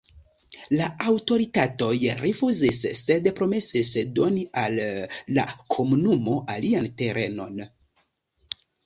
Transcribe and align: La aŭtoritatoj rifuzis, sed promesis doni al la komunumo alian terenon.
La 0.77 0.85
aŭtoritatoj 1.09 1.97
rifuzis, 2.21 2.79
sed 2.99 3.29
promesis 3.39 3.91
doni 4.21 4.47
al 4.63 4.79
la 5.39 5.45
komunumo 5.75 6.39
alian 6.55 6.89
terenon. 7.03 7.61